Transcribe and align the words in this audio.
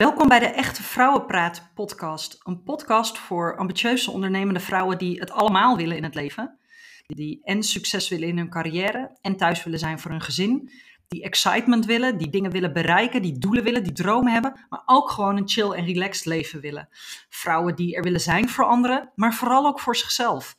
Welkom 0.00 0.28
bij 0.28 0.38
de 0.38 0.46
Echte 0.46 0.82
Vrouwenpraat 0.82 1.70
podcast. 1.74 2.40
Een 2.42 2.62
podcast 2.62 3.18
voor 3.18 3.56
ambitieuze 3.56 4.10
ondernemende 4.10 4.60
vrouwen 4.60 4.98
die 4.98 5.18
het 5.18 5.30
allemaal 5.30 5.76
willen 5.76 5.96
in 5.96 6.04
het 6.04 6.14
leven. 6.14 6.58
Die 7.06 7.40
en 7.44 7.62
succes 7.62 8.08
willen 8.08 8.28
in 8.28 8.36
hun 8.36 8.50
carrière 8.50 9.16
en 9.20 9.36
thuis 9.36 9.64
willen 9.64 9.78
zijn 9.78 9.98
voor 9.98 10.10
hun 10.10 10.20
gezin. 10.20 10.70
Die 11.08 11.22
excitement 11.22 11.86
willen, 11.86 12.18
die 12.18 12.30
dingen 12.30 12.50
willen 12.50 12.72
bereiken, 12.72 13.22
die 13.22 13.38
doelen 13.38 13.64
willen, 13.64 13.82
die 13.82 13.92
dromen 13.92 14.32
hebben. 14.32 14.66
Maar 14.68 14.82
ook 14.86 15.10
gewoon 15.10 15.36
een 15.36 15.48
chill 15.48 15.70
en 15.70 15.84
relaxed 15.84 16.26
leven 16.26 16.60
willen. 16.60 16.88
Vrouwen 17.28 17.74
die 17.74 17.96
er 17.96 18.02
willen 18.02 18.20
zijn 18.20 18.48
voor 18.48 18.64
anderen, 18.64 19.10
maar 19.14 19.34
vooral 19.34 19.66
ook 19.66 19.80
voor 19.80 19.96
zichzelf. 19.96 20.56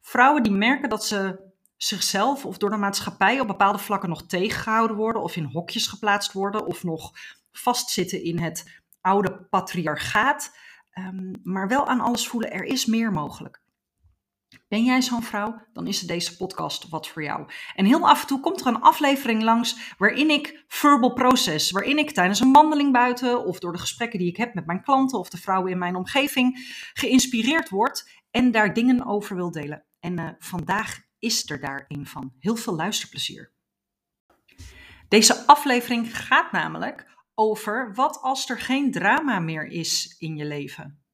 Vrouwen 0.00 0.42
die 0.42 0.52
merken 0.52 0.88
dat 0.88 1.04
ze 1.04 1.38
zichzelf 1.76 2.44
of 2.44 2.58
door 2.58 2.70
de 2.70 2.76
maatschappij 2.76 3.40
op 3.40 3.46
bepaalde 3.46 3.78
vlakken 3.78 4.08
nog 4.08 4.26
tegengehouden 4.26 4.96
worden 4.96 5.22
of 5.22 5.36
in 5.36 5.44
hokjes 5.44 5.86
geplaatst 5.86 6.32
worden 6.32 6.66
of 6.66 6.84
nog 6.84 7.12
vastzitten 7.58 8.22
in 8.22 8.38
het 8.38 8.80
oude 9.00 9.46
patriarchaat, 9.50 10.56
um, 10.98 11.30
maar 11.42 11.68
wel 11.68 11.86
aan 11.86 12.00
alles 12.00 12.28
voelen, 12.28 12.52
er 12.52 12.64
is 12.64 12.86
meer 12.86 13.10
mogelijk. 13.10 13.64
Ben 14.68 14.84
jij 14.84 15.02
zo'n 15.02 15.22
vrouw? 15.22 15.66
Dan 15.72 15.86
is 15.86 16.00
deze 16.00 16.36
podcast 16.36 16.88
wat 16.88 17.08
voor 17.08 17.22
jou. 17.22 17.48
En 17.74 17.84
heel 17.84 18.08
af 18.08 18.20
en 18.20 18.26
toe 18.26 18.40
komt 18.40 18.60
er 18.60 18.66
een 18.66 18.80
aflevering 18.80 19.42
langs 19.42 19.94
waarin 19.98 20.30
ik 20.30 20.64
verbal 20.68 21.12
process, 21.12 21.70
waarin 21.70 21.98
ik 21.98 22.10
tijdens 22.10 22.40
een 22.40 22.52
wandeling 22.52 22.92
buiten 22.92 23.44
of 23.44 23.58
door 23.58 23.72
de 23.72 23.78
gesprekken 23.78 24.18
die 24.18 24.28
ik 24.28 24.36
heb 24.36 24.54
met 24.54 24.66
mijn 24.66 24.82
klanten 24.82 25.18
of 25.18 25.28
de 25.28 25.36
vrouwen 25.36 25.72
in 25.72 25.78
mijn 25.78 25.96
omgeving 25.96 26.58
geïnspireerd 26.92 27.68
word 27.68 28.10
en 28.30 28.50
daar 28.50 28.74
dingen 28.74 29.06
over 29.06 29.36
wil 29.36 29.50
delen. 29.50 29.84
En 30.00 30.20
uh, 30.20 30.28
vandaag 30.38 31.00
is 31.18 31.50
er 31.50 31.60
daar 31.60 31.84
een 31.88 32.06
van. 32.06 32.32
Heel 32.38 32.56
veel 32.56 32.74
luisterplezier. 32.74 33.52
Deze 35.08 35.46
aflevering 35.46 36.16
gaat 36.16 36.52
namelijk 36.52 37.15
over 37.38 37.94
wat 37.94 38.20
als 38.22 38.50
er 38.50 38.60
geen 38.60 38.92
drama 38.92 39.38
meer 39.38 39.66
is 39.66 40.16
in 40.18 40.36
je 40.36 40.44
leven. 40.44 41.04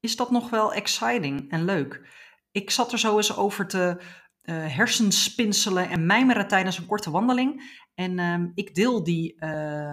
Is 0.00 0.16
dat 0.16 0.30
nog 0.30 0.50
wel 0.50 0.72
exciting 0.72 1.50
en 1.50 1.64
leuk? 1.64 2.08
Ik 2.50 2.70
zat 2.70 2.92
er 2.92 2.98
zo 2.98 3.16
eens 3.16 3.36
over 3.36 3.66
te 3.66 3.96
uh, 4.42 4.76
hersenspinselen 4.76 5.88
en 5.88 6.06
mijmeren 6.06 6.48
tijdens 6.48 6.78
een 6.78 6.86
korte 6.86 7.10
wandeling. 7.10 7.80
En 7.94 8.18
uh, 8.18 8.50
ik 8.54 8.74
deel 8.74 9.04
die 9.04 9.36
uh, 9.38 9.92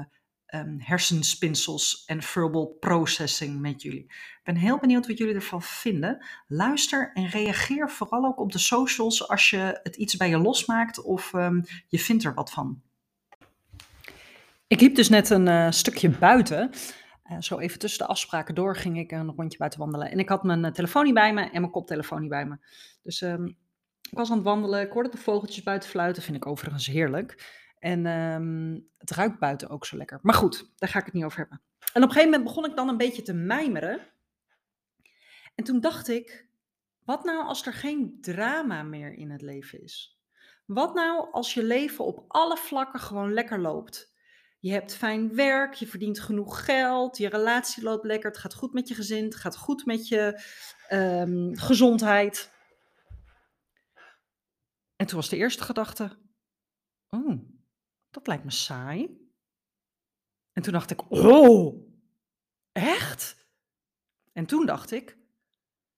hersenspinsels 0.78 2.04
en 2.06 2.22
verbal 2.22 2.68
processing 2.80 3.60
met 3.60 3.82
jullie. 3.82 4.04
Ik 4.04 4.40
ben 4.44 4.56
heel 4.56 4.80
benieuwd 4.80 5.08
wat 5.08 5.18
jullie 5.18 5.36
ervan 5.36 5.62
vinden. 5.62 6.26
Luister 6.48 7.12
en 7.14 7.28
reageer 7.28 7.90
vooral 7.90 8.26
ook 8.26 8.40
op 8.40 8.52
de 8.52 8.60
socials 8.60 9.28
als 9.28 9.50
je 9.50 9.80
het 9.84 9.96
iets 9.96 10.18
bij 10.18 10.30
je 10.30 10.38
losmaakt 10.38 11.02
of 11.02 11.34
um, 11.34 11.64
je 11.88 12.00
vindt 12.00 12.24
er 12.24 12.34
wat 12.34 12.52
van. 12.52 12.82
Ik 14.70 14.82
liep 14.82 14.96
dus 14.96 15.10
net 15.10 15.30
een 15.30 15.48
uh, 15.48 15.72
stukje 15.72 16.10
buiten. 16.10 16.72
Uh, 17.32 17.40
zo 17.40 17.60
even 17.60 17.80
tussen 17.80 18.00
de 18.00 18.12
afspraken 18.12 18.56
door 18.56 18.76
ging 18.76 18.98
ik 18.98 19.12
een 19.12 19.32
rondje 19.36 19.58
buiten 19.58 19.80
wandelen. 19.80 20.12
En 20.12 20.20
ik 20.20 20.30
had 20.30 20.44
mijn 20.44 20.64
uh, 20.64 20.72
telefoon 20.72 21.04
niet 21.04 21.14
bij 21.14 21.34
me 21.34 21.42
en 21.42 21.62
mijn 21.62 21.72
koptelefoon 21.72 22.22
niet 22.22 22.30
bij 22.30 22.46
me. 22.46 22.58
Dus 23.04 23.22
um, 23.22 23.58
ik 24.10 24.18
was 24.18 24.30
aan 24.30 24.36
het 24.36 24.46
wandelen. 24.46 24.82
Ik 24.82 24.92
hoorde 24.92 25.10
de 25.10 25.18
vogeltjes 25.18 25.64
buiten 25.64 25.90
fluiten. 25.90 26.24
Vind 26.24 26.38
ik 26.38 26.46
overigens 26.46 26.88
heerlijk. 26.88 27.58
En 27.80 28.06
um, 28.06 28.90
het 28.98 29.12
ruikt 29.12 29.40
buiten 29.40 29.70
ook 29.70 29.86
zo 29.86 29.98
lekker. 29.98 30.20
Maar 30.22 30.34
goed, 30.34 30.72
daar 30.76 30.90
ga 30.90 31.00
ik 31.00 31.06
het 31.06 31.14
niet 31.14 31.24
over 31.24 31.40
hebben. 31.40 31.62
En 31.94 32.04
op 32.04 32.10
een 32.10 32.16
gegeven 32.16 32.30
moment 32.30 32.44
begon 32.44 32.66
ik 32.66 32.76
dan 32.76 32.90
een 32.90 32.98
beetje 32.98 33.22
te 33.22 33.34
mijmeren. 33.34 34.00
En 35.56 35.64
toen 35.64 35.80
dacht 35.80 36.08
ik, 36.08 36.48
wat 37.06 37.24
nou 37.24 37.46
als 37.46 37.66
er 37.66 37.74
geen 37.74 38.18
drama 38.22 38.84
meer 38.84 39.14
in 39.14 39.30
het 39.30 39.42
leven 39.42 39.84
is? 39.84 40.20
Wat 40.66 40.94
nou 40.94 41.32
als 41.32 41.54
je 41.54 41.64
leven 41.64 42.06
op 42.06 42.26
alle 42.28 42.58
vlakken 42.58 43.00
gewoon 43.00 43.34
lekker 43.34 43.60
loopt? 43.60 44.18
Je 44.60 44.72
hebt 44.72 44.96
fijn 44.96 45.36
werk, 45.36 45.74
je 45.74 45.88
verdient 45.88 46.20
genoeg 46.20 46.66
geld, 46.66 47.18
je 47.18 47.30
relatie 47.30 47.84
loopt 47.84 48.06
lekker, 48.06 48.30
het 48.30 48.40
gaat 48.40 48.54
goed 48.54 48.74
met 48.74 48.88
je 48.88 48.96
gezin, 48.96 49.24
het 49.24 49.36
gaat 49.36 49.58
goed 49.58 49.86
met 49.86 50.08
je 50.08 50.42
um, 50.92 51.58
gezondheid. 51.58 52.52
En 54.96 55.06
toen 55.06 55.18
was 55.18 55.30
de 55.30 55.38
eerste 55.38 55.64
gedachte, 55.64 56.18
oh, 57.10 57.42
dat 58.10 58.28
lijkt 58.28 58.44
me 58.44 58.52
saai. 58.52 59.28
En 60.52 60.64
toen 60.64 60.74
dacht 60.74 60.92
ik, 60.92 61.12
oh, 61.12 61.90
echt? 62.72 63.48
En 64.34 64.46
toen 64.46 64.66
dacht 64.66 64.92
ik, 64.92 65.18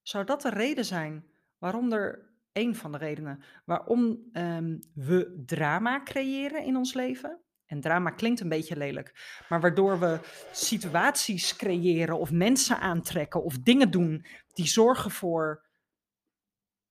zou 0.01 0.25
dat 0.25 0.41
de 0.41 0.49
reden 0.49 0.85
zijn 0.85 1.25
waarom 1.57 1.91
er, 1.91 2.29
een 2.51 2.75
van 2.75 2.91
de 2.91 2.97
redenen, 2.97 3.43
waarom 3.65 4.29
um, 4.33 4.79
we 4.93 5.43
drama 5.45 6.03
creëren 6.03 6.63
in 6.63 6.75
ons 6.75 6.93
leven? 6.93 7.41
En 7.71 7.81
drama 7.81 8.09
klinkt 8.09 8.39
een 8.39 8.49
beetje 8.49 8.77
lelijk, 8.77 9.39
maar 9.49 9.61
waardoor 9.61 9.99
we 9.99 10.19
situaties 10.51 11.55
creëren 11.55 12.19
of 12.19 12.31
mensen 12.31 12.79
aantrekken 12.79 13.43
of 13.43 13.57
dingen 13.57 13.91
doen 13.91 14.25
die 14.53 14.67
zorgen 14.67 15.11
voor 15.11 15.65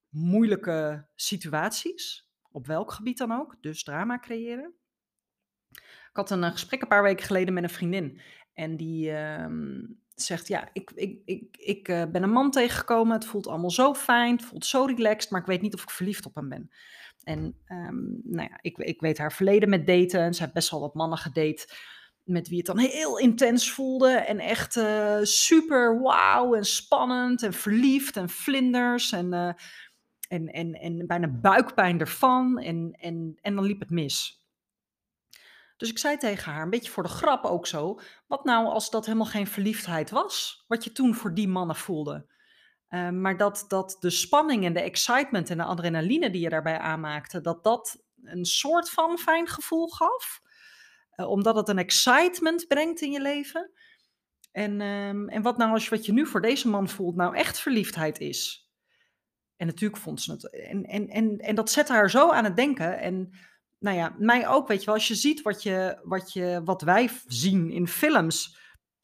moeilijke 0.08 1.06
situaties, 1.14 2.28
op 2.50 2.66
welk 2.66 2.92
gebied 2.92 3.18
dan 3.18 3.32
ook, 3.32 3.56
dus 3.60 3.82
drama 3.82 4.18
creëren. 4.18 4.74
Ik 5.70 6.10
had 6.12 6.30
een 6.30 6.52
gesprek 6.52 6.82
een 6.82 6.88
paar 6.88 7.02
weken 7.02 7.26
geleden 7.26 7.54
met 7.54 7.62
een 7.62 7.70
vriendin 7.70 8.20
en 8.52 8.76
die 8.76 9.10
uh, 9.10 9.46
zegt, 10.22 10.48
ja, 10.48 10.68
ik, 10.72 10.90
ik, 10.94 11.18
ik, 11.24 11.56
ik 11.56 11.88
uh, 11.88 12.04
ben 12.12 12.22
een 12.22 12.32
man 12.32 12.50
tegengekomen, 12.50 13.14
het 13.14 13.24
voelt 13.24 13.46
allemaal 13.46 13.70
zo 13.70 13.94
fijn, 13.94 14.36
het 14.36 14.44
voelt 14.44 14.66
zo 14.66 14.84
relaxed, 14.84 15.30
maar 15.30 15.40
ik 15.40 15.46
weet 15.46 15.62
niet 15.62 15.74
of 15.74 15.82
ik 15.82 15.90
verliefd 15.90 16.26
op 16.26 16.34
hem 16.34 16.48
ben. 16.48 16.70
En 17.24 17.56
um, 17.68 18.20
nou 18.24 18.48
ja, 18.50 18.58
ik, 18.60 18.78
ik 18.78 19.00
weet 19.00 19.18
haar 19.18 19.32
verleden 19.32 19.68
met 19.68 19.86
daten. 19.86 20.20
En 20.20 20.34
ze 20.34 20.42
heeft 20.42 20.54
best 20.54 20.70
wel 20.70 20.80
wat 20.80 20.94
mannen 20.94 21.18
gedate 21.18 21.68
met 22.24 22.48
wie 22.48 22.56
het 22.56 22.66
dan 22.66 22.78
heel 22.78 23.18
intens 23.18 23.70
voelde. 23.70 24.10
En 24.10 24.38
echt 24.38 24.76
uh, 24.76 25.18
super 25.22 26.00
wauw 26.00 26.54
en 26.54 26.64
spannend 26.64 27.42
en 27.42 27.52
verliefd 27.52 28.16
en 28.16 28.28
vlinders. 28.28 29.12
En, 29.12 29.32
uh, 29.32 29.52
en, 30.28 30.46
en, 30.48 30.72
en 30.72 31.06
bijna 31.06 31.28
buikpijn 31.28 32.00
ervan. 32.00 32.58
En, 32.58 32.96
en, 33.00 33.38
en 33.40 33.54
dan 33.54 33.64
liep 33.64 33.80
het 33.80 33.90
mis. 33.90 34.39
Dus 35.80 35.90
ik 35.90 35.98
zei 35.98 36.16
tegen 36.16 36.52
haar, 36.52 36.62
een 36.62 36.70
beetje 36.70 36.90
voor 36.90 37.02
de 37.02 37.08
grap 37.08 37.44
ook 37.44 37.66
zo. 37.66 38.00
Wat 38.26 38.44
nou 38.44 38.66
als 38.66 38.90
dat 38.90 39.06
helemaal 39.06 39.26
geen 39.26 39.46
verliefdheid 39.46 40.10
was? 40.10 40.64
Wat 40.68 40.84
je 40.84 40.92
toen 40.92 41.14
voor 41.14 41.34
die 41.34 41.48
mannen 41.48 41.76
voelde? 41.76 42.26
Uh, 42.88 43.10
maar 43.10 43.36
dat, 43.36 43.64
dat 43.68 43.96
de 44.00 44.10
spanning 44.10 44.64
en 44.64 44.72
de 44.72 44.80
excitement 44.80 45.50
en 45.50 45.56
de 45.56 45.64
adrenaline 45.64 46.30
die 46.30 46.40
je 46.40 46.48
daarbij 46.48 46.78
aanmaakte, 46.78 47.40
dat 47.40 47.64
dat 47.64 48.02
een 48.22 48.44
soort 48.44 48.90
van 48.90 49.18
fijn 49.18 49.48
gevoel 49.48 49.88
gaf. 49.88 50.40
Uh, 51.16 51.28
omdat 51.28 51.56
het 51.56 51.68
een 51.68 51.78
excitement 51.78 52.66
brengt 52.66 53.00
in 53.00 53.10
je 53.10 53.20
leven. 53.20 53.70
En, 54.52 54.80
um, 54.80 55.28
en 55.28 55.42
wat 55.42 55.56
nou 55.56 55.72
als 55.72 55.88
wat 55.88 56.06
je 56.06 56.12
nu 56.12 56.26
voor 56.26 56.40
deze 56.40 56.68
man 56.68 56.88
voelt 56.88 57.16
nou 57.16 57.36
echt 57.36 57.60
verliefdheid 57.60 58.18
is? 58.18 58.70
En 59.56 59.66
natuurlijk 59.66 60.00
vond 60.00 60.20
ze 60.20 60.32
het. 60.32 60.50
En, 60.50 60.84
en, 60.84 61.08
en, 61.08 61.38
en 61.38 61.54
dat 61.54 61.70
zette 61.70 61.92
haar 61.92 62.10
zo 62.10 62.30
aan 62.30 62.44
het 62.44 62.56
denken. 62.56 62.98
En 62.98 63.32
nou 63.80 63.96
ja, 63.96 64.14
mij 64.18 64.48
ook, 64.48 64.68
weet 64.68 64.80
je 64.80 64.86
wel. 64.86 64.94
Als 64.94 65.08
je 65.08 65.14
ziet 65.14 65.42
wat, 65.42 65.62
je, 65.62 66.00
wat, 66.02 66.32
je, 66.32 66.60
wat 66.64 66.82
wij 66.82 67.10
zien 67.26 67.70
in 67.70 67.88
films 67.88 68.58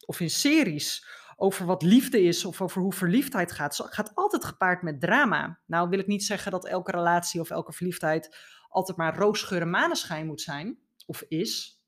of 0.05 0.19
in 0.19 0.29
series 0.29 1.05
over 1.35 1.65
wat 1.65 1.81
liefde 1.81 2.21
is 2.21 2.45
of 2.45 2.61
over 2.61 2.81
hoe 2.81 2.93
verliefdheid 2.93 3.51
gaat, 3.51 3.75
gaat 3.75 4.11
altijd 4.15 4.45
gepaard 4.45 4.81
met 4.81 5.01
drama. 5.01 5.59
Nou 5.65 5.89
wil 5.89 5.99
ik 5.99 6.07
niet 6.07 6.23
zeggen 6.23 6.51
dat 6.51 6.67
elke 6.67 6.91
relatie 6.91 7.41
of 7.41 7.49
elke 7.49 7.73
verliefdheid 7.73 8.35
altijd 8.69 8.97
maar 8.97 9.17
roosgeur 9.17 9.61
en 9.61 9.69
maneschijn 9.69 10.25
moet 10.25 10.41
zijn, 10.41 10.77
of 11.05 11.21
is. 11.27 11.81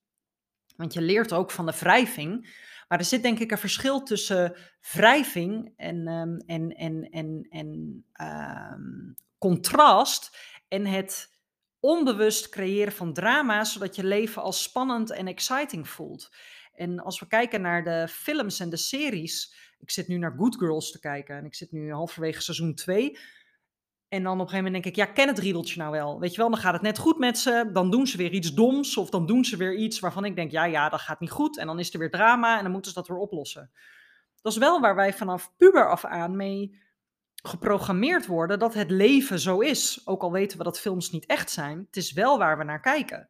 Want 0.76 0.94
je 0.94 1.02
leert 1.02 1.34
ook 1.34 1.52
van 1.52 1.66
de 1.66 1.78
wrijving. 1.80 2.58
Maar 2.88 3.00
er 3.00 3.06
zit 3.06 3.22
denk 3.22 3.40
ik 3.40 3.52
een 3.52 3.58
verschil 3.58 4.04
tussen 4.04 4.56
wrijving 4.92 5.74
en, 5.76 6.08
um, 6.08 6.38
en, 6.38 6.70
en, 6.70 7.10
en, 7.10 7.48
en 7.50 8.04
um, 8.74 9.16
contrast 9.38 10.38
en 10.68 10.86
het 10.86 11.39
onbewust 11.80 12.50
creëren 12.50 12.94
van 12.94 13.14
drama, 13.14 13.64
zodat 13.64 13.96
je 13.96 14.04
leven 14.04 14.42
als 14.42 14.64
spannend 14.64 15.12
en 15.12 15.28
exciting 15.28 15.90
voelt. 15.90 16.30
En 16.74 17.00
als 17.00 17.20
we 17.20 17.28
kijken 17.28 17.62
naar 17.62 17.84
de 17.84 18.08
films 18.10 18.60
en 18.60 18.70
de 18.70 18.78
series. 18.78 19.56
Ik 19.80 19.92
zit 19.92 20.08
nu 20.08 20.18
naar 20.18 20.36
Good 20.38 20.56
Girls 20.56 20.92
te 20.92 21.00
kijken 21.00 21.38
en 21.38 21.46
ik 21.46 21.56
zit 21.56 21.72
nu 21.72 21.92
halverwege 21.92 22.42
seizoen 22.42 22.76
2. 22.76 23.18
En 24.08 24.24
dan 24.24 24.34
op 24.34 24.40
een 24.40 24.46
gegeven 24.50 24.66
moment 24.66 24.84
denk 24.84 24.96
ik, 24.96 25.06
ja, 25.06 25.14
ken 25.14 25.28
het 25.28 25.40
riedeltje 25.40 25.80
nou 25.80 25.92
wel? 25.92 26.20
Weet 26.20 26.32
je 26.32 26.38
wel, 26.38 26.50
dan 26.50 26.60
gaat 26.60 26.74
het 26.74 26.82
net 26.82 26.98
goed 26.98 27.18
met 27.18 27.38
ze. 27.38 27.70
Dan 27.74 27.92
doen 27.92 28.08
ze 28.08 28.18
weer 28.18 28.32
iets 28.32 28.54
doms 28.54 28.98
of 28.98 29.10
dan 29.10 29.26
doen 29.26 29.46
ze 29.46 29.58
weer 29.58 29.76
iets 29.76 30.00
waarvan 30.00 30.26
ik 30.26 30.36
denk, 30.36 30.52
ja, 30.52 30.66
ja, 30.66 30.90
dat 30.90 31.02
gaat 31.02 31.20
niet 31.20 31.32
goed. 31.32 31.58
En 31.58 31.68
dan 31.68 31.80
is 31.80 31.94
er 31.94 32.00
weer 32.00 32.12
drama 32.12 32.58
en 32.58 32.64
dan 32.64 32.72
moeten 32.72 32.92
ze 32.92 32.98
dat 32.98 33.08
weer 33.08 33.18
oplossen. 33.18 33.72
Dat 34.42 34.52
is 34.52 34.58
wel 34.58 34.80
waar 34.80 34.96
wij 34.96 35.14
vanaf 35.14 35.54
puber 35.58 35.90
af 35.90 36.06
aan 36.06 36.36
mee 36.36 36.82
geprogrammeerd 37.42 38.26
worden 38.26 38.60
dat 38.60 38.74
het 38.74 38.92
leven 38.92 39.40
zo 39.40 39.60
is. 39.60 40.02
Ook 40.08 40.22
al 40.22 40.32
weten 40.32 40.58
we 40.58 40.64
dat 40.64 40.80
films 40.80 41.12
niet 41.12 41.26
echt 41.26 41.52
zijn, 41.52 41.78
het 41.86 41.98
is 41.98 42.12
wel 42.12 42.38
waar 42.38 42.58
we 42.58 42.64
naar 42.64 42.82
kijken. 42.82 43.30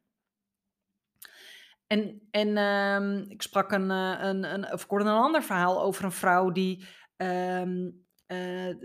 En, 1.87 2.27
en 2.31 2.57
um, 2.57 3.25
ik 3.29 3.41
sprak 3.41 3.71
een, 3.71 3.91
eh, 3.91 4.17
een, 4.19 4.43
een, 4.53 4.73
of 4.73 4.85
een 4.89 5.07
ander 5.07 5.43
verhaal 5.43 5.81
over 5.81 6.03
een 6.03 6.11
vrouw 6.11 6.51
die 6.51 6.85
um, 7.17 8.05
uh, 8.27 8.75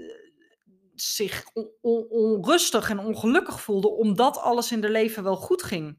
zich 0.94 1.50
on, 1.52 1.70
on, 1.80 2.06
onrustig 2.08 2.90
en 2.90 2.98
ongelukkig 2.98 3.60
voelde, 3.60 3.88
omdat 3.88 4.38
alles 4.38 4.72
in 4.72 4.82
haar 4.82 4.90
leven 4.90 5.22
wel 5.22 5.36
goed 5.36 5.62
ging. 5.62 5.98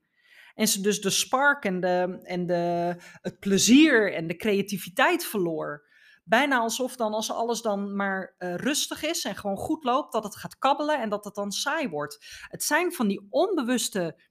En 0.54 0.68
ze 0.68 0.82
dus 0.82 1.02
de 1.02 1.10
spark 1.10 1.66
en, 1.66 1.80
de, 1.80 2.20
en 2.22 2.46
de, 2.46 2.96
het 3.22 3.40
plezier 3.40 4.14
en 4.14 4.28
de 4.28 4.36
creativiteit 4.36 5.26
verloor. 5.26 5.88
Bijna 6.28 6.58
alsof 6.58 6.96
dan 6.96 7.14
als 7.14 7.32
alles 7.32 7.62
dan 7.62 7.96
maar 7.96 8.36
uh, 8.40 8.56
rustig 8.56 9.04
is 9.04 9.26
en 9.26 9.36
gewoon 9.36 9.58
goed 9.58 9.84
loopt, 9.84 10.12
dat 10.12 10.24
het 10.24 10.36
gaat 10.36 10.58
kabbelen 10.58 11.02
en 11.02 11.10
dat 11.10 11.26
het 11.26 11.36
dan 11.36 11.52
saai 11.52 11.90
wordt. 11.90 12.46
Het 12.50 12.64
zijn 12.64 12.94
van 12.94 13.08
die 13.08 13.28
onbewuste 13.30 14.22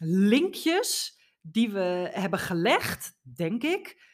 linkjes 0.00 1.20
die 1.40 1.70
we 1.70 2.10
hebben 2.12 2.38
gelegd, 2.38 3.18
denk 3.22 3.62
ik, 3.62 4.10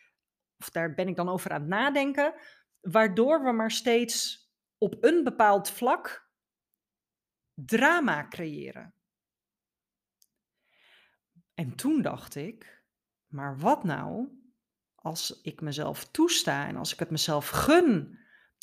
of 0.58 0.70
daar 0.70 0.94
ben 0.94 1.08
ik 1.08 1.16
dan 1.16 1.28
over 1.28 1.50
aan 1.50 1.60
het 1.60 1.68
nadenken, 1.68 2.34
waardoor 2.80 3.42
we 3.42 3.52
maar 3.52 3.70
steeds 3.70 4.46
op 4.78 4.96
een 5.00 5.24
bepaald 5.24 5.70
vlak 5.70 6.30
drama 7.54 8.28
creëren. 8.28 8.94
En 11.54 11.74
toen 11.74 12.02
dacht 12.02 12.34
ik, 12.34 12.84
maar 13.26 13.58
wat 13.58 13.84
nou 13.84 14.28
als 15.08 15.40
ik 15.42 15.60
mezelf 15.60 16.04
toesta 16.04 16.66
en 16.66 16.76
als 16.76 16.92
ik 16.92 16.98
het 16.98 17.10
mezelf 17.10 17.48
gun 17.48 18.18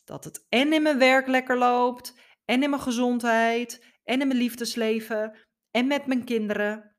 dat 0.06 0.24
het 0.24 0.46
en 0.50 0.74
in 0.74 0.82
mijn 0.82 0.98
werk 0.98 1.28
lekker 1.28 1.58
loopt, 1.58 2.14
en 2.46 2.64
in 2.64 2.70
mijn 2.70 2.82
gezondheid, 2.82 3.86
en 4.04 4.22
in 4.22 4.28
mijn 4.28 4.40
liefdesleven, 4.40 5.38
en 5.72 5.88
met 5.88 6.06
mijn 6.06 6.24
kinderen. 6.24 6.96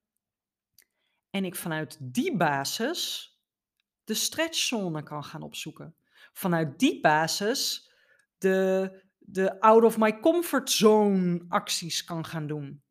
En 1.30 1.44
ik 1.44 1.56
vanuit 1.56 1.98
die 2.00 2.36
basis 2.36 3.30
de 4.04 4.14
stretchzone 4.14 5.02
kan 5.02 5.24
gaan 5.24 5.42
opzoeken. 5.42 5.96
Vanuit 6.32 6.78
die 6.78 7.00
basis 7.00 7.92
de, 8.38 8.90
de 9.18 9.60
out 9.60 9.84
of 9.84 9.98
my 9.98 10.20
comfort 10.20 10.70
zone 10.70 11.44
acties 11.48 12.04
kan 12.04 12.24
gaan 12.24 12.46
doen. 12.46 12.82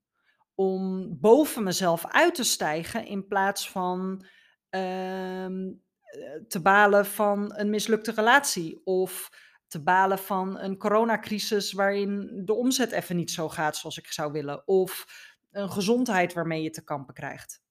Om 0.54 1.10
boven 1.20 1.64
mezelf 1.64 2.06
uit 2.06 2.36
te 2.36 2.44
stijgen 2.44 3.06
in 3.06 3.28
plaats 3.28 3.70
van 3.70 4.26
ehm, 4.70 5.72
te 6.48 6.62
balen 6.62 7.06
van 7.06 7.54
een 7.56 7.70
mislukte 7.70 8.12
relatie 8.12 8.82
of 8.84 9.30
te 9.68 9.84
balen 9.84 10.20
van 10.20 10.60
een 10.60 10.78
coronacrisis 10.78 11.72
waarin 11.72 12.42
de 12.46 12.54
omzet 12.54 12.92
even 12.92 13.16
niet 13.16 13.32
zo 13.32 13.50
gaat 13.50 13.78
zoals 13.78 13.98
ik 13.98 14.08
zou 14.08 14.32
willen 14.32 14.68
of 14.68 15.06
een 15.52 15.72
gezondheid 15.72 16.34
waarmee 16.34 16.64
je 16.64 16.70
te 16.70 16.84
kampen 16.84 17.14
krijgt. 17.14 17.64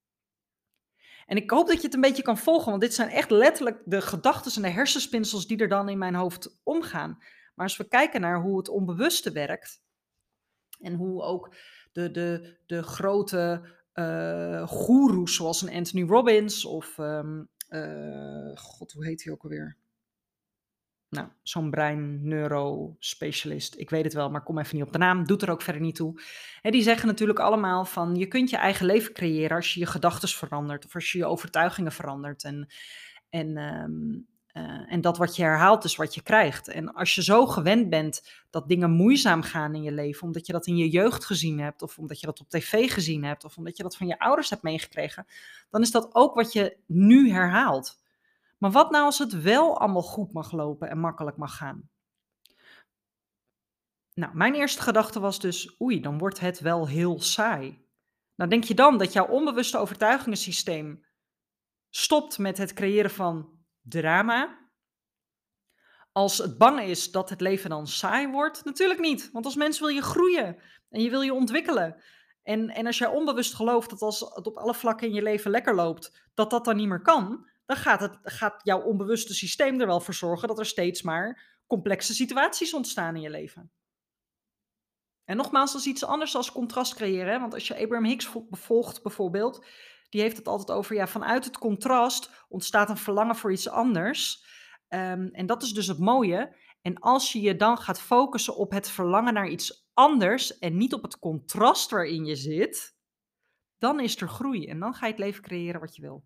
En 1.26 1.36
ik 1.36 1.50
hoop 1.50 1.66
dat 1.66 1.76
je 1.76 1.82
het 1.82 1.94
een 1.94 2.00
beetje 2.00 2.22
kan 2.22 2.38
volgen, 2.38 2.70
want 2.70 2.82
dit 2.82 2.94
zijn 2.94 3.08
echt 3.08 3.30
letterlijk 3.30 3.82
de 3.84 4.00
gedachten 4.00 4.52
en 4.54 4.62
de 4.62 4.76
hersenspinsels 4.76 5.46
die 5.46 5.58
er 5.58 5.68
dan 5.68 5.88
in 5.88 5.98
mijn 5.98 6.14
hoofd 6.14 6.60
omgaan. 6.62 7.18
Maar 7.54 7.66
als 7.66 7.76
we 7.76 7.88
kijken 7.88 8.20
naar 8.20 8.40
hoe 8.40 8.58
het 8.58 8.68
onbewuste 8.68 9.32
werkt 9.32 9.82
en 10.80 10.94
hoe 10.94 11.22
ook 11.22 11.54
de, 11.92 12.10
de, 12.10 12.58
de 12.66 12.82
grote 12.82 13.68
uh, 13.94 14.68
goeroes 14.68 15.34
zoals 15.34 15.62
een 15.62 15.74
Anthony 15.74 16.08
Robbins 16.08 16.64
of, 16.64 16.98
um, 16.98 17.48
uh, 17.68 18.56
god, 18.56 18.92
hoe 18.92 19.06
heet 19.06 19.24
hij 19.24 19.32
ook 19.32 19.42
alweer? 19.42 19.76
nou, 21.14 21.28
zo'n 21.42 21.70
brein-neurospecialist. 21.70 23.78
Ik 23.78 23.90
weet 23.90 24.04
het 24.04 24.12
wel, 24.12 24.30
maar 24.30 24.42
kom 24.42 24.58
even 24.58 24.76
niet 24.76 24.84
op 24.84 24.92
de 24.92 24.98
naam. 24.98 25.26
Doet 25.26 25.42
er 25.42 25.50
ook 25.50 25.62
verder 25.62 25.82
niet 25.82 25.94
toe. 25.94 26.20
En 26.62 26.72
die 26.72 26.82
zeggen 26.82 27.06
natuurlijk 27.06 27.38
allemaal 27.38 27.84
van 27.84 28.14
je 28.14 28.26
kunt 28.26 28.50
je 28.50 28.56
eigen 28.56 28.86
leven 28.86 29.12
creëren 29.12 29.56
als 29.56 29.74
je 29.74 29.80
je 29.80 29.86
gedachten 29.86 30.28
verandert 30.28 30.84
of 30.84 30.94
als 30.94 31.12
je 31.12 31.18
je 31.18 31.26
overtuigingen 31.26 31.92
verandert. 31.92 32.44
En, 32.44 32.68
en, 33.28 33.56
ehm, 33.56 34.18
eh, 34.54 34.92
en 34.92 35.00
dat 35.00 35.16
wat 35.16 35.36
je 35.36 35.42
herhaalt 35.42 35.84
is 35.84 35.96
wat 35.96 36.14
je 36.14 36.22
krijgt. 36.22 36.68
En 36.68 36.92
als 36.92 37.14
je 37.14 37.22
zo 37.22 37.46
gewend 37.46 37.90
bent 37.90 38.42
dat 38.50 38.68
dingen 38.68 38.90
moeizaam 38.90 39.42
gaan 39.42 39.74
in 39.74 39.82
je 39.82 39.92
leven, 39.92 40.26
omdat 40.26 40.46
je 40.46 40.52
dat 40.52 40.66
in 40.66 40.76
je 40.76 40.88
jeugd 40.88 41.24
gezien 41.24 41.60
hebt, 41.60 41.82
of 41.82 41.98
omdat 41.98 42.20
je 42.20 42.26
dat 42.26 42.40
op 42.40 42.48
tv 42.48 42.92
gezien 42.92 43.24
hebt, 43.24 43.44
of 43.44 43.56
omdat 43.56 43.76
je 43.76 43.82
dat 43.82 43.96
van 43.96 44.06
je 44.06 44.18
ouders 44.18 44.50
hebt 44.50 44.62
meegekregen, 44.62 45.26
dan 45.70 45.80
is 45.80 45.90
dat 45.90 46.14
ook 46.14 46.34
wat 46.34 46.52
je 46.52 46.76
nu 46.86 47.30
herhaalt. 47.30 48.00
Maar 48.58 48.70
wat 48.70 48.90
nou 48.90 49.04
als 49.04 49.18
het 49.18 49.42
wel 49.42 49.78
allemaal 49.78 50.02
goed 50.02 50.32
mag 50.32 50.52
lopen 50.52 50.90
en 50.90 50.98
makkelijk 50.98 51.36
mag 51.36 51.56
gaan? 51.56 51.88
Nou, 54.14 54.36
mijn 54.36 54.54
eerste 54.54 54.82
gedachte 54.82 55.20
was 55.20 55.40
dus, 55.40 55.80
oei, 55.80 56.00
dan 56.00 56.18
wordt 56.18 56.40
het 56.40 56.60
wel 56.60 56.88
heel 56.88 57.20
saai. 57.20 57.84
Nou, 58.34 58.50
denk 58.50 58.64
je 58.64 58.74
dan 58.74 58.98
dat 58.98 59.12
jouw 59.12 59.26
onbewuste 59.26 59.78
overtuigingensysteem 59.78 61.04
stopt 61.90 62.38
met 62.38 62.58
het 62.58 62.72
creëren 62.72 63.10
van 63.10 63.53
drama? 63.88 64.62
Als 66.12 66.38
het 66.38 66.58
bang 66.58 66.80
is 66.80 67.10
dat 67.10 67.30
het 67.30 67.40
leven 67.40 67.70
dan 67.70 67.86
saai 67.86 68.28
wordt? 68.28 68.64
Natuurlijk 68.64 69.00
niet, 69.00 69.30
want 69.32 69.44
als 69.44 69.54
mens 69.54 69.78
wil 69.78 69.88
je 69.88 70.02
groeien 70.02 70.56
en 70.90 71.02
je 71.02 71.10
wil 71.10 71.20
je 71.20 71.34
ontwikkelen. 71.34 72.02
En, 72.42 72.70
en 72.70 72.86
als 72.86 72.98
jij 72.98 73.08
onbewust 73.08 73.54
gelooft 73.54 73.90
dat 73.90 74.02
als 74.02 74.20
het 74.20 74.46
op 74.46 74.56
alle 74.56 74.74
vlakken 74.74 75.08
in 75.08 75.14
je 75.14 75.22
leven 75.22 75.50
lekker 75.50 75.74
loopt, 75.74 76.30
dat 76.34 76.50
dat 76.50 76.64
dan 76.64 76.76
niet 76.76 76.88
meer 76.88 77.02
kan, 77.02 77.48
dan 77.66 77.76
gaat, 77.76 78.00
het, 78.00 78.18
gaat 78.22 78.60
jouw 78.62 78.80
onbewuste 78.80 79.34
systeem 79.34 79.80
er 79.80 79.86
wel 79.86 80.00
voor 80.00 80.14
zorgen 80.14 80.48
dat 80.48 80.58
er 80.58 80.66
steeds 80.66 81.02
maar 81.02 81.58
complexe 81.66 82.14
situaties 82.14 82.74
ontstaan 82.74 83.14
in 83.14 83.20
je 83.20 83.30
leven. 83.30 83.72
En 85.24 85.36
nogmaals, 85.36 85.72
dat 85.72 85.80
is 85.80 85.86
iets 85.86 86.04
anders 86.04 86.36
als 86.36 86.52
contrast 86.52 86.94
creëren. 86.94 87.40
Want 87.40 87.54
als 87.54 87.68
je 87.68 87.82
Abraham 87.82 88.04
Hicks 88.04 88.30
volgt 88.50 89.02
bijvoorbeeld, 89.02 89.66
die 90.14 90.22
heeft 90.22 90.36
het 90.36 90.48
altijd 90.48 90.78
over, 90.78 90.94
ja, 90.94 91.06
vanuit 91.06 91.44
het 91.44 91.58
contrast 91.58 92.30
ontstaat 92.48 92.90
een 92.90 92.96
verlangen 92.96 93.36
voor 93.36 93.52
iets 93.52 93.68
anders. 93.68 94.44
Ehm, 94.88 95.28
en 95.32 95.46
dat 95.46 95.62
is 95.62 95.72
dus 95.72 95.86
het 95.86 95.98
mooie. 95.98 96.56
En 96.82 96.98
als 96.98 97.32
je 97.32 97.40
je 97.40 97.56
dan 97.56 97.78
gaat 97.78 98.00
focussen 98.00 98.56
op 98.56 98.70
het 98.70 98.88
verlangen 98.88 99.34
naar 99.34 99.48
iets 99.48 99.88
anders 99.94 100.58
en 100.58 100.76
niet 100.76 100.92
op 100.92 101.02
het 101.02 101.18
contrast 101.18 101.90
waarin 101.90 102.24
je 102.24 102.36
zit, 102.36 102.96
dan 103.78 104.00
is 104.00 104.20
er 104.20 104.28
groei 104.28 104.66
en 104.66 104.78
dan 104.78 104.94
ga 104.94 105.06
je 105.06 105.12
het 105.12 105.20
leven 105.20 105.42
creëren 105.42 105.80
wat 105.80 105.96
je 105.96 106.02
wil. 106.02 106.24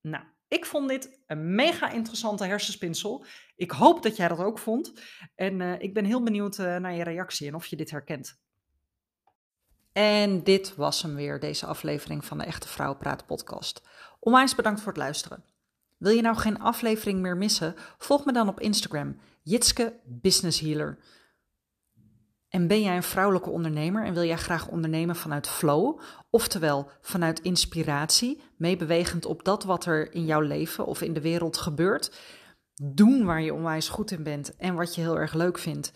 Nou, 0.00 0.24
ik 0.48 0.66
vond 0.66 0.88
dit 0.88 1.22
een 1.26 1.54
mega 1.54 1.90
interessante 1.90 2.44
hersenspinsel. 2.44 3.24
Ik 3.56 3.70
hoop 3.70 4.02
dat 4.02 4.16
jij 4.16 4.28
dat 4.28 4.38
ook 4.38 4.58
vond. 4.58 4.92
En 5.34 5.60
uh, 5.60 5.80
ik 5.80 5.94
ben 5.94 6.04
heel 6.04 6.22
benieuwd 6.22 6.58
uh, 6.58 6.76
naar 6.76 6.94
je 6.94 7.04
reactie 7.04 7.46
en 7.48 7.54
of 7.54 7.66
je 7.66 7.76
dit 7.76 7.90
herkent. 7.90 8.41
En 9.92 10.42
dit 10.42 10.74
was 10.76 11.02
hem 11.02 11.14
weer, 11.14 11.40
deze 11.40 11.66
aflevering 11.66 12.24
van 12.24 12.38
de 12.38 12.44
Echte 12.44 12.68
Vrouw 12.68 12.94
Praat 12.94 13.26
podcast. 13.26 13.82
Onwijs 14.20 14.54
bedankt 14.54 14.80
voor 14.80 14.92
het 14.92 15.02
luisteren. 15.02 15.44
Wil 15.98 16.12
je 16.12 16.22
nou 16.22 16.36
geen 16.36 16.58
aflevering 16.58 17.20
meer 17.20 17.36
missen? 17.36 17.74
Volg 17.98 18.24
me 18.24 18.32
dan 18.32 18.48
op 18.48 18.60
Instagram, 18.60 19.16
Jitske 19.42 20.00
Business 20.04 20.60
Healer. 20.60 20.98
En 22.48 22.66
ben 22.66 22.82
jij 22.82 22.96
een 22.96 23.02
vrouwelijke 23.02 23.50
ondernemer 23.50 24.04
en 24.04 24.14
wil 24.14 24.24
jij 24.24 24.36
graag 24.36 24.68
ondernemen 24.68 25.16
vanuit 25.16 25.48
flow, 25.48 26.00
oftewel 26.30 26.90
vanuit 27.00 27.40
inspiratie, 27.40 28.42
meebewegend 28.56 29.24
op 29.24 29.44
dat 29.44 29.64
wat 29.64 29.84
er 29.84 30.14
in 30.14 30.24
jouw 30.24 30.40
leven 30.40 30.86
of 30.86 31.02
in 31.02 31.12
de 31.12 31.20
wereld 31.20 31.56
gebeurt, 31.56 32.18
doen 32.82 33.24
waar 33.24 33.42
je 33.42 33.54
onwijs 33.54 33.88
goed 33.88 34.10
in 34.10 34.22
bent 34.22 34.56
en 34.56 34.74
wat 34.74 34.94
je 34.94 35.00
heel 35.00 35.18
erg 35.18 35.34
leuk 35.34 35.58
vindt 35.58 35.92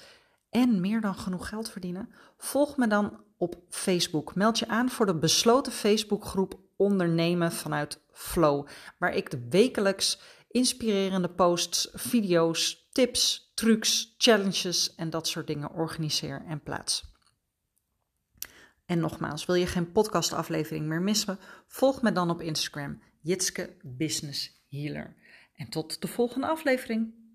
en 0.51 0.81
meer 0.81 1.01
dan 1.01 1.15
genoeg 1.15 1.49
geld 1.49 1.71
verdienen? 1.71 2.09
Volg 2.37 2.77
me 2.77 2.87
dan 2.87 3.25
op 3.37 3.63
Facebook. 3.69 4.35
Meld 4.35 4.59
je 4.59 4.69
aan 4.69 4.91
voor 4.91 5.07
de 5.07 5.19
besloten 5.19 5.73
Facebookgroep 5.73 6.61
Ondernemen 6.77 7.53
vanuit 7.53 8.01
Flow, 8.13 8.67
waar 8.99 9.15
ik 9.15 9.31
de 9.31 9.47
wekelijks 9.51 10.21
inspirerende 10.49 11.29
posts, 11.29 11.89
video's, 11.93 12.89
tips, 12.93 13.53
trucs, 13.55 14.15
challenges 14.19 14.95
en 14.95 15.11
dat 15.11 15.29
soort 15.29 15.47
dingen 15.47 15.73
organiseer 15.73 16.45
en 16.47 16.63
plaats. 16.63 17.15
En 18.87 19.01
nogmaals, 19.01 19.47
wil 19.47 19.55
je 19.55 19.67
geen 19.67 19.93
podcastaflevering 19.93 20.87
meer 20.87 21.03
missen? 21.03 21.39
Volg 21.67 22.03
me 22.03 22.13
dan 22.13 22.31
op 22.31 22.41
Instagram, 22.41 23.03
Jitske 23.21 23.77
Business 23.83 24.65
Healer. 24.69 25.17
En 25.55 25.69
tot 25.69 26.01
de 26.01 26.09
volgende 26.09 26.47
aflevering. 26.47 27.26